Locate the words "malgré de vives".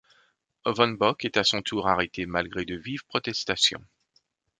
2.25-3.05